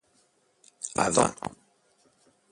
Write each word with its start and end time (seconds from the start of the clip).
À 0.95 1.11
vingt 1.11 1.35
ans! 1.43 1.51